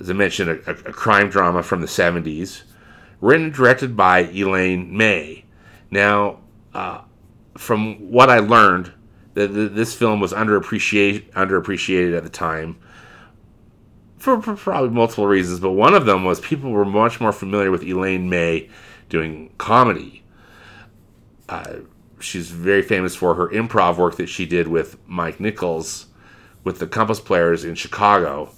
as 0.00 0.08
I 0.08 0.14
mentioned 0.14 0.50
a, 0.50 0.70
a, 0.70 0.92
crime 0.92 1.28
drama 1.28 1.62
from 1.62 1.82
the 1.82 1.86
70s, 1.86 2.62
written 3.20 3.44
and 3.44 3.54
directed 3.54 3.94
by 3.94 4.20
Elaine 4.20 4.96
May. 4.96 5.44
Now, 5.90 6.40
uh, 6.74 7.02
from 7.56 8.10
what 8.10 8.30
I 8.30 8.40
learned, 8.40 8.92
that 9.34 9.48
this 9.48 9.94
film 9.94 10.20
was 10.20 10.32
underappreciated 10.32 11.30
underappreciated 11.32 12.16
at 12.16 12.22
the 12.22 12.28
time 12.28 12.76
for, 14.24 14.40
for, 14.40 14.56
probably 14.56 14.88
multiple 14.88 15.26
reasons, 15.26 15.60
but 15.60 15.72
one 15.72 15.92
of 15.92 16.06
them 16.06 16.24
was 16.24 16.40
people 16.40 16.70
were 16.70 16.86
much 16.86 17.20
more 17.20 17.30
familiar 17.30 17.70
with 17.70 17.82
Elaine 17.82 18.30
May 18.30 18.70
doing 19.10 19.52
comedy. 19.58 20.24
Uh, 21.46 21.80
she's 22.20 22.48
very 22.48 22.80
famous 22.80 23.14
for 23.14 23.34
her 23.34 23.48
improv 23.48 23.98
work 23.98 24.16
that 24.16 24.28
she 24.28 24.46
did 24.46 24.66
with 24.66 24.96
Mike 25.06 25.40
Nichols 25.40 26.06
with 26.64 26.78
the 26.78 26.86
Compass 26.86 27.20
Players 27.20 27.64
in 27.64 27.74
Chicago. 27.74 28.50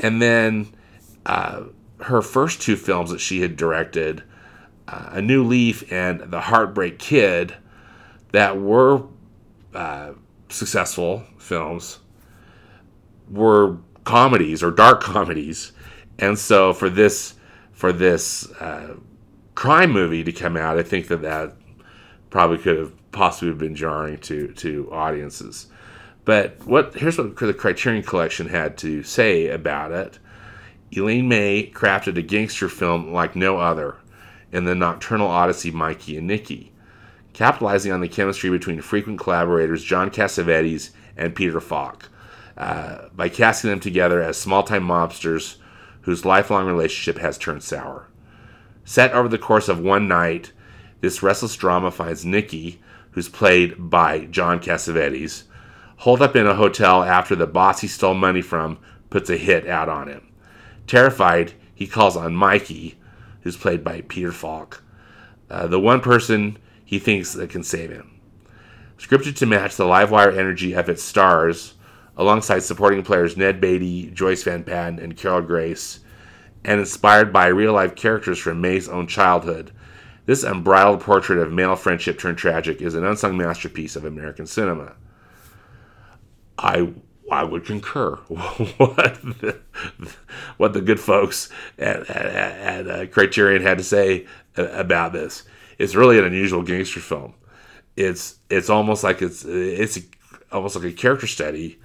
And 0.00 0.22
then 0.22 0.72
uh, 1.26 1.64
her 2.00 2.22
first 2.22 2.62
two 2.62 2.76
films 2.76 3.10
that 3.10 3.20
she 3.20 3.42
had 3.42 3.54
directed, 3.54 4.22
uh, 4.88 5.10
A 5.12 5.22
New 5.22 5.44
Leaf 5.44 5.90
and 5.92 6.20
The 6.20 6.40
Heartbreak 6.40 6.98
Kid, 6.98 7.54
that 8.32 8.60
were 8.60 9.02
uh, 9.74 10.12
successful 10.48 11.24
films, 11.38 12.00
were 13.30 13.78
comedies 14.04 14.62
or 14.62 14.70
dark 14.70 15.00
comedies. 15.02 15.72
And 16.18 16.38
so 16.38 16.72
for 16.72 16.88
this 16.88 17.34
for 17.72 17.92
this 17.92 18.50
uh, 18.52 18.94
crime 19.54 19.90
movie 19.90 20.24
to 20.24 20.32
come 20.32 20.56
out, 20.56 20.78
I 20.78 20.82
think 20.82 21.08
that 21.08 21.20
that 21.22 21.54
probably 22.30 22.58
could 22.58 22.78
have 22.78 23.12
possibly 23.12 23.54
been 23.54 23.74
jarring 23.74 24.18
to 24.18 24.52
to 24.54 24.88
audiences. 24.92 25.66
But 26.24 26.66
what 26.66 26.94
here's 26.94 27.18
what 27.18 27.36
the 27.36 27.54
Criterion 27.54 28.02
Collection 28.02 28.48
had 28.48 28.76
to 28.78 29.02
say 29.02 29.48
about 29.48 29.92
it. 29.92 30.18
Elaine 30.96 31.28
May 31.28 31.70
crafted 31.74 32.16
a 32.16 32.22
gangster 32.22 32.68
film 32.68 33.12
like 33.12 33.34
no 33.34 33.58
other 33.58 33.96
in 34.52 34.64
the 34.64 34.74
nocturnal 34.74 35.28
odyssey 35.28 35.70
Mikey 35.70 36.16
and 36.16 36.26
Nicky, 36.26 36.72
capitalizing 37.32 37.92
on 37.92 38.00
the 38.00 38.08
chemistry 38.08 38.50
between 38.50 38.80
frequent 38.80 39.18
collaborators 39.18 39.84
John 39.84 40.10
Cassavetes 40.10 40.90
and 41.16 41.34
Peter 41.34 41.60
Falk 41.60 42.08
uh, 42.56 43.08
by 43.14 43.28
casting 43.28 43.70
them 43.70 43.80
together 43.80 44.22
as 44.22 44.38
small 44.38 44.62
time 44.62 44.86
mobsters 44.86 45.56
whose 46.02 46.24
lifelong 46.24 46.66
relationship 46.66 47.20
has 47.20 47.36
turned 47.36 47.62
sour. 47.62 48.08
Set 48.84 49.12
over 49.12 49.28
the 49.28 49.38
course 49.38 49.68
of 49.68 49.80
one 49.80 50.06
night, 50.06 50.52
this 51.00 51.22
restless 51.22 51.56
drama 51.56 51.90
finds 51.90 52.24
Nicky, 52.24 52.80
who's 53.10 53.28
played 53.28 53.90
by 53.90 54.26
John 54.26 54.60
Cassavetes, 54.60 55.44
holed 55.98 56.22
up 56.22 56.36
in 56.36 56.46
a 56.46 56.54
hotel 56.54 57.02
after 57.02 57.34
the 57.34 57.46
boss 57.46 57.80
he 57.80 57.88
stole 57.88 58.14
money 58.14 58.42
from 58.42 58.78
puts 59.10 59.28
a 59.28 59.36
hit 59.36 59.66
out 59.66 59.88
on 59.88 60.08
him. 60.08 60.32
Terrified, 60.86 61.54
he 61.74 61.86
calls 61.86 62.16
on 62.16 62.36
Mikey, 62.36 62.96
who's 63.46 63.56
played 63.56 63.84
by 63.84 64.00
Peter 64.00 64.32
Falk, 64.32 64.82
uh, 65.48 65.68
the 65.68 65.78
one 65.78 66.00
person 66.00 66.58
he 66.84 66.98
thinks 66.98 67.32
that 67.32 67.48
can 67.48 67.62
save 67.62 67.90
him. 67.90 68.20
Scripted 68.98 69.36
to 69.36 69.46
match 69.46 69.76
the 69.76 69.84
Livewire 69.84 70.36
energy 70.36 70.72
of 70.72 70.88
its 70.88 71.00
stars, 71.00 71.74
alongside 72.16 72.64
supporting 72.64 73.04
players 73.04 73.36
Ned 73.36 73.60
Beatty, 73.60 74.10
Joyce 74.10 74.42
Van 74.42 74.64
Patten, 74.64 74.98
and 74.98 75.16
Carol 75.16 75.42
Grace, 75.42 76.00
and 76.64 76.80
inspired 76.80 77.32
by 77.32 77.46
real 77.46 77.72
life 77.72 77.94
characters 77.94 78.40
from 78.40 78.60
May's 78.60 78.88
own 78.88 79.06
childhood. 79.06 79.70
This 80.24 80.42
unbridled 80.42 81.02
portrait 81.02 81.38
of 81.38 81.52
male 81.52 81.76
friendship 81.76 82.18
turned 82.18 82.38
tragic 82.38 82.82
is 82.82 82.96
an 82.96 83.04
unsung 83.04 83.36
masterpiece 83.36 83.94
of 83.94 84.04
American 84.04 84.46
cinema. 84.46 84.96
I 86.58 86.94
I 87.30 87.44
would 87.44 87.64
concur 87.64 88.14
what 88.28 89.20
the, 89.22 89.58
what 90.56 90.72
the 90.72 90.80
good 90.80 91.00
folks 91.00 91.48
at, 91.78 92.08
at, 92.08 92.26
at 92.26 92.88
uh, 92.88 93.06
Criterion 93.06 93.62
had 93.62 93.78
to 93.78 93.84
say 93.84 94.26
about 94.56 95.12
this. 95.12 95.42
It's 95.78 95.94
really 95.94 96.18
an 96.18 96.24
unusual 96.24 96.62
gangster 96.62 97.00
film. 97.00 97.34
It's 97.96 98.36
it's 98.50 98.70
almost 98.70 99.02
like 99.02 99.22
it's 99.22 99.44
it's 99.44 99.98
almost 100.52 100.76
like 100.76 100.84
a 100.84 100.92
character 100.92 101.26
study. 101.26 101.80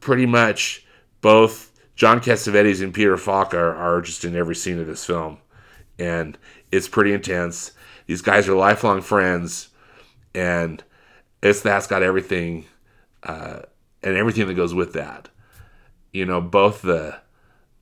Pretty 0.00 0.26
much, 0.26 0.86
both 1.20 1.72
John 1.96 2.20
Cassavetes 2.20 2.82
and 2.82 2.94
Peter 2.94 3.16
Falk 3.16 3.54
are, 3.54 3.74
are 3.74 4.00
just 4.00 4.24
in 4.24 4.36
every 4.36 4.54
scene 4.54 4.78
of 4.78 4.86
this 4.86 5.04
film, 5.04 5.38
and 5.98 6.38
it's 6.70 6.88
pretty 6.88 7.12
intense. 7.12 7.72
These 8.06 8.22
guys 8.22 8.48
are 8.48 8.54
lifelong 8.54 9.00
friends, 9.00 9.70
and 10.34 10.82
it's 11.42 11.60
that's 11.60 11.86
got 11.86 12.02
everything. 12.02 12.66
Uh, 13.22 13.60
and 14.04 14.16
everything 14.16 14.46
that 14.46 14.54
goes 14.54 14.74
with 14.74 14.92
that. 14.92 15.30
You 16.12 16.26
know, 16.26 16.40
both 16.40 16.82
the 16.82 17.18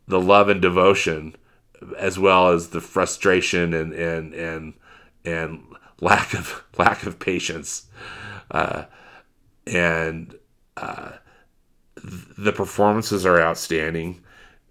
the 0.06 0.20
love 0.20 0.48
and 0.48 0.62
devotion 0.62 1.36
as 1.98 2.18
well 2.18 2.50
as 2.50 2.68
the 2.68 2.80
frustration 2.80 3.74
and 3.74 3.92
and 3.92 4.32
and 4.34 4.74
and 5.24 5.64
lack 6.00 6.32
of 6.34 6.64
lack 6.78 7.04
of 7.04 7.18
patience 7.18 7.86
uh, 8.50 8.84
and 9.66 10.34
uh, 10.76 11.12
the 11.96 12.52
performances 12.52 13.26
are 13.26 13.40
outstanding 13.40 14.22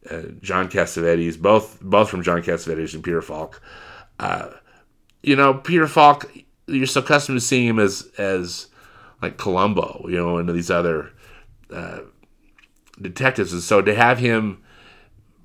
uh, 0.09 0.23
John 0.41 0.69
Cassavetes 0.69 1.39
both 1.39 1.79
both 1.81 2.09
from 2.09 2.23
John 2.23 2.41
Cassavetes 2.41 2.93
and 2.93 3.03
Peter 3.03 3.21
Falk 3.21 3.61
uh, 4.19 4.49
you 5.21 5.35
know 5.35 5.55
Peter 5.55 5.87
Falk 5.87 6.31
you're 6.67 6.85
so 6.85 7.01
accustomed 7.01 7.39
to 7.39 7.45
seeing 7.45 7.67
him 7.67 7.79
as 7.79 8.09
as 8.17 8.67
like 9.21 9.37
Columbo 9.37 10.05
you 10.07 10.17
know 10.17 10.37
and 10.37 10.49
these 10.49 10.71
other 10.71 11.11
uh, 11.73 12.01
detectives, 12.99 13.53
and 13.53 13.61
so 13.61 13.81
to 13.81 13.93
have 13.95 14.19
him 14.19 14.61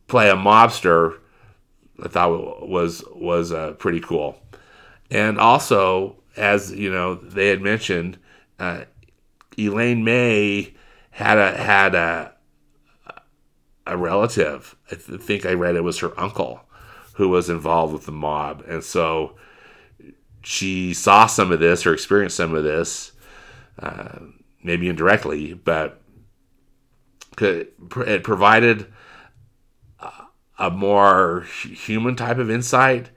play 0.06 0.30
a 0.30 0.36
mobster, 0.36 1.18
I 2.02 2.08
thought 2.08 2.68
was 2.68 3.04
was 3.12 3.52
uh, 3.52 3.72
pretty 3.72 4.00
cool. 4.00 4.38
And 5.10 5.38
also, 5.38 6.16
as 6.36 6.72
you 6.72 6.92
know, 6.92 7.14
they 7.14 7.48
had 7.48 7.62
mentioned, 7.62 8.18
uh, 8.58 8.84
Elaine 9.58 10.04
May 10.04 10.74
had 11.10 11.38
a 11.38 11.56
had 11.56 11.94
a 11.94 12.34
a 13.86 13.96
relative. 13.96 14.76
I 14.90 14.96
th- 14.96 15.20
think 15.20 15.46
I 15.46 15.54
read 15.54 15.76
it 15.76 15.84
was 15.84 16.00
her 16.00 16.18
uncle 16.18 16.60
who 17.14 17.28
was 17.28 17.48
involved 17.48 17.92
with 17.92 18.06
the 18.06 18.12
mob, 18.12 18.64
and 18.68 18.82
so 18.84 19.36
she 20.42 20.94
saw 20.94 21.26
some 21.26 21.50
of 21.50 21.60
this 21.60 21.86
or 21.86 21.92
experienced 21.92 22.36
some 22.36 22.54
of 22.54 22.62
this, 22.62 23.12
uh, 23.80 24.18
maybe 24.62 24.88
indirectly, 24.88 25.54
but 25.54 26.00
it 27.40 28.24
provided 28.24 28.86
a 30.58 30.70
more 30.70 31.42
human 31.42 32.16
type 32.16 32.38
of 32.38 32.50
insight 32.50 33.10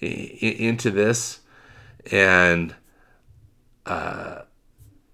into 0.00 0.90
this, 0.90 1.40
and 2.10 2.74
uh, 3.84 4.42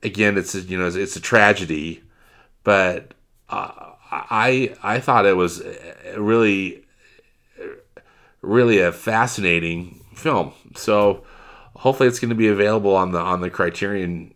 again, 0.03 0.39
it's 0.39 0.55
a, 0.55 0.61
you 0.61 0.79
know 0.79 0.87
it's 0.87 1.17
a 1.17 1.21
tragedy, 1.21 2.03
but 2.63 3.15
uh, 3.49 3.71
I 4.11 4.75
I 4.83 5.01
thought 5.01 5.27
it 5.27 5.37
was 5.37 5.63
really 6.17 6.85
really 8.43 8.81
a 8.81 8.93
fascinating 8.93 10.05
film. 10.15 10.53
So 10.77 11.25
hopefully, 11.77 12.09
it's 12.09 12.19
going 12.19 12.31
to 12.31 12.35
be 12.35 12.49
available 12.49 12.95
on 12.95 13.13
the 13.13 13.21
on 13.21 13.41
the 13.41 13.51
Criterion 13.51 14.35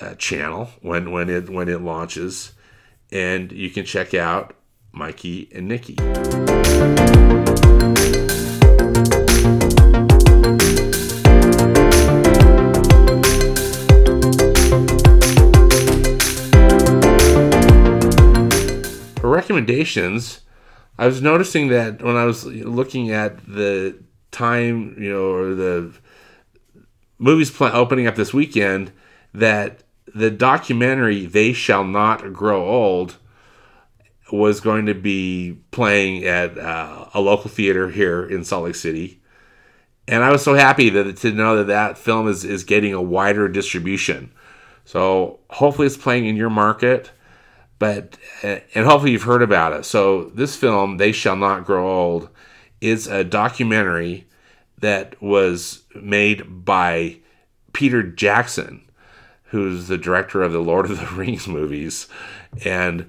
uh, 0.00 0.14
channel 0.14 0.70
when 0.82 1.12
when 1.12 1.30
it 1.30 1.48
when 1.48 1.68
it 1.68 1.80
launches, 1.80 2.52
and 3.10 3.52
you 3.52 3.70
can 3.70 3.84
check 3.84 4.14
out 4.14 4.54
Mikey 4.92 5.48
and 5.54 5.68
Nicky. 5.68 5.96
For 19.20 19.30
recommendations, 19.30 20.40
I 20.98 21.06
was 21.06 21.22
noticing 21.22 21.68
that 21.68 22.02
when 22.02 22.16
I 22.16 22.24
was 22.24 22.44
looking 22.44 23.10
at 23.10 23.46
the 23.46 23.98
time, 24.30 24.96
you 24.98 25.12
know, 25.12 25.30
or 25.30 25.54
the 25.54 25.92
movies 27.18 27.50
pl- 27.50 27.68
opening 27.68 28.06
up 28.06 28.16
this 28.16 28.34
weekend, 28.34 28.92
that 29.32 29.82
the 30.14 30.30
documentary 30.30 31.26
"They 31.26 31.52
Shall 31.52 31.84
Not 31.84 32.32
Grow 32.32 32.64
Old" 32.64 33.16
was 34.30 34.60
going 34.60 34.86
to 34.86 34.94
be 34.94 35.58
playing 35.70 36.24
at 36.24 36.58
uh, 36.58 37.06
a 37.14 37.20
local 37.20 37.50
theater 37.50 37.90
here 37.90 38.24
in 38.24 38.44
Salt 38.44 38.64
Lake 38.64 38.74
City, 38.74 39.20
and 40.06 40.22
I 40.22 40.30
was 40.30 40.42
so 40.42 40.54
happy 40.54 40.90
that 40.90 41.16
to 41.18 41.32
know 41.32 41.56
that 41.56 41.68
that 41.68 41.98
film 41.98 42.28
is 42.28 42.44
is 42.44 42.64
getting 42.64 42.94
a 42.94 43.02
wider 43.02 43.48
distribution. 43.48 44.32
So 44.84 45.40
hopefully, 45.50 45.86
it's 45.86 45.96
playing 45.96 46.26
in 46.26 46.36
your 46.36 46.50
market, 46.50 47.10
but 47.78 48.16
and 48.42 48.86
hopefully 48.86 49.12
you've 49.12 49.22
heard 49.22 49.42
about 49.42 49.72
it. 49.72 49.84
So 49.84 50.24
this 50.34 50.56
film, 50.56 50.96
"They 50.96 51.12
Shall 51.12 51.36
Not 51.36 51.64
Grow 51.64 51.88
Old," 51.88 52.28
is 52.80 53.06
a 53.06 53.24
documentary 53.24 54.26
that 54.80 55.20
was 55.20 55.82
made 55.94 56.64
by 56.64 57.16
Peter 57.72 58.02
Jackson, 58.02 58.87
who's 59.50 59.88
the 59.88 59.98
director 59.98 60.42
of 60.42 60.52
the 60.52 60.60
Lord 60.60 60.90
of 60.90 60.98
the 60.98 61.06
Rings 61.14 61.48
movies, 61.48 62.08
and 62.64 63.08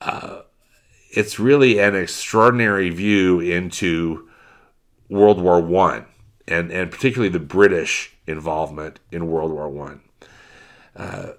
uh, 0.00 0.42
it's 1.10 1.38
really 1.38 1.78
an 1.78 1.94
extraordinary 1.94 2.90
view 2.90 3.40
into 3.40 4.28
World 5.08 5.40
War 5.40 5.60
One, 5.60 6.06
and 6.46 6.70
and 6.70 6.90
particularly 6.90 7.30
the 7.30 7.38
British 7.38 8.14
involvement 8.26 9.00
in 9.10 9.28
World 9.28 9.52
War 9.52 9.68
One. 9.68 10.00
Uh, 10.94 11.32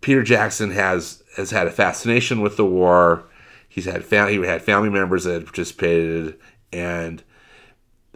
Peter 0.00 0.22
Jackson 0.22 0.70
has 0.70 1.22
has 1.36 1.50
had 1.50 1.66
a 1.66 1.72
fascination 1.72 2.40
with 2.40 2.56
the 2.56 2.64
war. 2.64 3.24
He's 3.68 3.86
had 3.86 4.04
fam- 4.04 4.28
he 4.28 4.36
had 4.46 4.62
family 4.62 4.90
members 4.90 5.24
that 5.24 5.34
had 5.34 5.46
participated, 5.46 6.38
and 6.72 7.22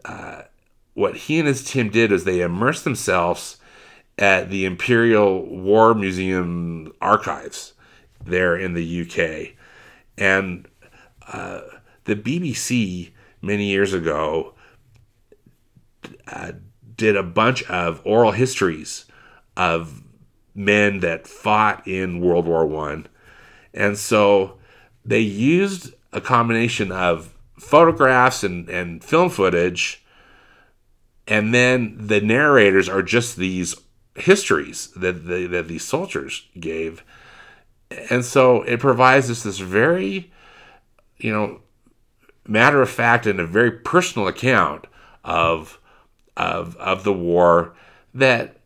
uh, 0.05 0.42
what 0.94 1.16
he 1.16 1.38
and 1.38 1.48
his 1.48 1.64
team 1.64 1.90
did 1.90 2.12
is 2.12 2.24
they 2.24 2.40
immersed 2.40 2.85
themselves 2.85 3.58
at 4.18 4.50
the 4.50 4.64
Imperial 4.64 5.46
War 5.46 5.94
Museum 5.94 6.92
archives 7.00 7.74
there 8.24 8.57
in 8.57 8.74
the 8.74 9.02
UK, 9.02 9.54
and 10.16 10.66
uh, 11.33 11.61
the 12.04 12.16
BBC 12.16 13.12
many 13.40 13.66
years 13.66 13.94
ago 13.94 14.54
uh, 16.26 16.52
did 16.96 17.16
a 17.16 17.22
bunch 17.22 17.62
of 17.64 18.02
oral 18.04 18.33
histories 18.33 19.07
of 19.57 20.02
men 20.54 21.00
that 21.00 21.28
fought 21.28 21.87
in 21.87 22.20
World 22.20 22.46
War 22.46 22.66
One, 22.66 23.07
and 23.72 23.96
so 23.96 24.59
they 25.04 25.20
used 25.20 25.94
a 26.12 26.20
combination 26.20 26.90
of 26.90 27.35
photographs 27.59 28.42
and, 28.42 28.68
and 28.68 29.02
film 29.02 29.31
footage, 29.31 30.04
and 31.28 31.54
then 31.54 31.96
the 31.98 32.20
narrators 32.20 32.88
are 32.88 33.02
just 33.02 33.37
these 33.37 33.76
histories 34.20 34.88
that 34.96 35.26
that 35.26 35.68
these 35.68 35.85
soldiers 35.85 36.46
gave, 36.59 37.02
and 38.11 38.24
so 38.24 38.62
it 38.62 38.81
provides 38.81 39.31
us 39.31 39.42
this 39.42 39.59
very 39.59 40.31
you 41.18 41.33
know, 41.33 41.61
matter 42.46 42.81
of 42.81 42.88
fact 42.88 43.26
and 43.26 43.40
a 43.40 43.46
very 43.46 43.70
personal 43.70 44.28
account 44.28 44.87
of 45.24 45.78
of 46.37 46.76
of 46.76 47.04
the 47.04 47.12
war 47.12 47.74
that 48.14 48.57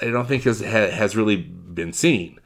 I 0.00 0.06
don't 0.06 0.26
think 0.26 0.44
has 0.44 0.60
has 0.60 1.16
really 1.16 1.36
been 1.36 1.92
seen. 1.92 2.38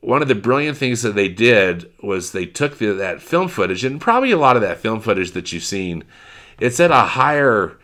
One 0.00 0.22
of 0.22 0.28
the 0.28 0.34
brilliant 0.34 0.78
things 0.78 1.02
that 1.02 1.14
they 1.14 1.28
did 1.28 1.92
was 2.02 2.32
they 2.32 2.46
took 2.46 2.78
the, 2.78 2.86
that 2.94 3.20
film 3.20 3.48
footage, 3.48 3.84
and 3.84 4.00
probably 4.00 4.30
a 4.30 4.38
lot 4.38 4.56
of 4.56 4.62
that 4.62 4.78
film 4.78 5.00
footage 5.00 5.32
that 5.32 5.52
you've 5.52 5.62
seen, 5.62 6.04
it's 6.58 6.80
at 6.80 6.90
a 6.90 6.94
higher 7.00 7.78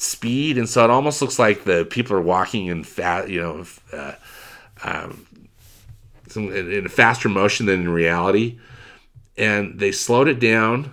speed, 0.00 0.58
and 0.58 0.68
so 0.68 0.84
it 0.84 0.90
almost 0.90 1.20
looks 1.20 1.38
like 1.38 1.64
the 1.64 1.84
people 1.84 2.16
are 2.16 2.22
walking 2.22 2.66
in 2.66 2.84
fat, 2.84 3.28
you 3.28 3.40
know, 3.40 3.64
uh, 3.92 4.14
um, 4.82 5.26
in 6.34 6.86
a 6.86 6.88
faster 6.88 7.28
motion 7.28 7.66
than 7.66 7.80
in 7.80 7.88
reality 7.88 8.58
and 9.40 9.78
they 9.80 9.90
slowed 9.90 10.28
it 10.28 10.38
down, 10.38 10.92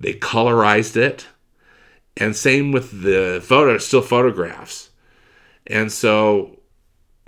they 0.00 0.14
colorized 0.14 0.96
it, 0.96 1.28
and 2.16 2.34
same 2.34 2.72
with 2.72 3.02
the 3.02 3.40
photo, 3.42 3.78
still 3.78 4.02
photographs. 4.02 4.90
And 5.68 5.90
so 5.90 6.58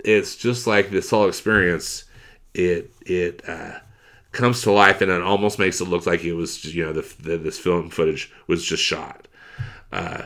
it's 0.03 0.35
just 0.35 0.67
like 0.67 0.89
this 0.89 1.09
whole 1.09 1.27
experience. 1.27 2.03
It 2.53 2.91
it 3.05 3.47
uh, 3.47 3.79
comes 4.33 4.61
to 4.63 4.71
life, 4.71 4.99
and 5.01 5.09
it 5.09 5.21
almost 5.21 5.57
makes 5.57 5.79
it 5.79 5.85
look 5.85 6.05
like 6.05 6.23
it 6.25 6.33
was 6.33 6.65
you 6.65 6.85
know 6.85 6.93
the, 6.93 7.13
the 7.21 7.37
this 7.37 7.57
film 7.57 7.89
footage 7.89 8.31
was 8.47 8.63
just 8.63 8.83
shot. 8.83 9.27
Uh, 9.91 10.23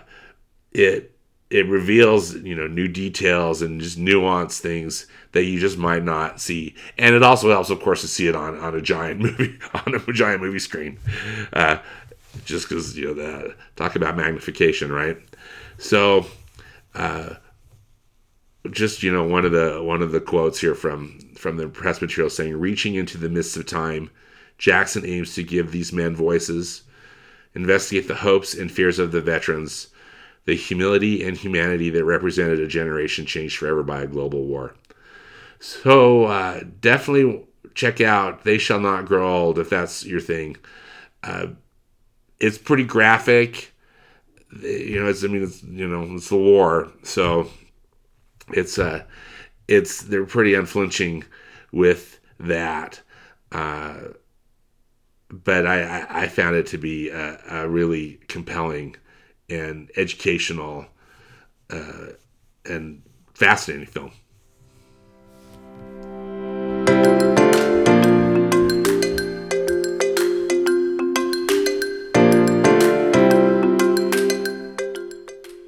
it 0.72 1.16
it 1.50 1.68
reveals 1.68 2.36
you 2.36 2.56
know 2.56 2.68
new 2.68 2.88
details 2.88 3.62
and 3.62 3.82
just 3.82 4.00
nuanced 4.00 4.60
things 4.60 5.08
that 5.34 5.44
you 5.44 5.60
just 5.60 5.78
might 5.78 6.04
not 6.04 6.40
see. 6.40 6.76
And 6.98 7.16
it 7.16 7.24
also 7.24 7.50
helps 7.50 7.70
of 7.70 7.82
course 7.82 8.02
to 8.02 8.08
see 8.08 8.28
it 8.28 8.36
on, 8.36 8.58
on 8.58 8.76
a 8.76 8.82
giant 8.82 9.20
movie 9.22 9.58
on 9.74 9.96
a 9.96 10.14
giant 10.14 10.42
movie 10.42 10.60
screen. 10.60 11.00
Uh, 11.54 11.78
just 12.46 12.70
because 12.70 12.98
you 12.98 13.08
know 13.08 13.14
that 13.14 13.56
talk 13.76 13.96
about 13.96 14.16
magnification 14.16 14.92
right? 14.92 15.18
So 15.78 16.26
uh, 16.96 17.36
just 18.70 19.02
you 19.02 19.12
know 19.12 19.24
one 19.24 19.46
of 19.46 19.52
the 19.52 19.82
one 19.84 20.02
of 20.02 20.12
the 20.12 20.22
quotes 20.22 20.60
here 20.60 20.76
from 20.76 21.20
from 21.36 21.58
the 21.58 21.68
press 21.68 22.02
material 22.02 22.30
saying 22.30 22.56
reaching 22.56 22.96
into 22.96 23.18
the 23.18 23.30
mists 23.30 23.58
of 23.58 23.66
time 23.66 24.10
jackson 24.60 25.04
aims 25.06 25.34
to 25.34 25.42
give 25.42 25.72
these 25.72 25.92
men 25.92 26.16
voices 26.16 26.84
investigate 27.56 28.08
the 28.08 28.16
hopes 28.16 28.54
and 28.54 28.72
fears 28.72 29.00
of 29.00 29.12
the 29.12 29.22
veterans 29.22 29.88
the 30.46 30.56
humility 30.56 31.24
and 31.24 31.38
humanity 31.38 31.90
that 31.92 32.04
represented 32.04 32.60
a 32.60 32.68
generation 32.68 33.26
changed 33.26 33.58
forever 33.58 33.84
by 33.84 34.02
a 34.02 34.08
global 34.08 34.44
war. 34.46 34.76
So 35.60 36.26
uh, 36.26 36.62
definitely 36.80 37.46
check 37.76 38.02
out 38.02 38.44
They 38.44 38.58
Shall 38.58 38.80
Not 38.80 39.06
Grow 39.06 39.44
Old 39.44 39.60
if 39.60 39.70
that's 39.70 40.06
your 40.06 40.20
thing. 40.20 40.58
Uh, 41.24 41.48
it's 42.40 42.58
pretty 42.58 42.84
graphic. 42.84 43.74
You 44.60 45.02
know, 45.02 45.08
it's 45.08 45.24
I 45.24 45.28
mean, 45.28 45.44
it's 45.44 45.64
you 45.64 45.88
know, 45.88 46.16
it's 46.16 46.30
the 46.30 46.38
war, 46.38 46.92
so 47.04 47.50
it's 48.50 48.78
uh, 48.78 49.04
it's 49.68 50.02
they're 50.02 50.26
pretty 50.26 50.56
unflinching 50.56 51.24
with 51.72 52.20
that. 52.40 53.02
Uh, 53.52 53.96
but 55.30 55.66
I, 55.66 56.06
I, 56.10 56.28
found 56.28 56.56
it 56.56 56.68
to 56.68 56.78
be 56.78 57.10
a, 57.10 57.40
a 57.50 57.70
really 57.70 58.20
compelling 58.28 58.96
and 59.52 59.92
educational 59.98 60.86
uh, 61.70 62.08
and 62.66 63.02
fascinating 63.34 63.86
film. 63.86 64.12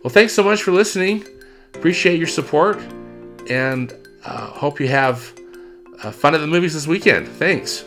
Well, 0.04 0.12
thanks 0.12 0.34
so 0.34 0.44
much 0.44 0.64
for 0.64 0.72
listening. 0.72 1.26
Appreciate 1.74 2.18
your 2.18 2.28
support 2.28 2.78
and 3.50 3.94
uh, 4.26 4.48
hope 4.48 4.80
you 4.80 4.88
have 4.88 5.34
uh, 6.04 6.12
fun 6.12 6.36
at 6.36 6.40
the 6.40 6.48
movies 6.48 6.74
this 6.74 6.88
weekend. 6.88 7.28
Thanks. 7.28 7.86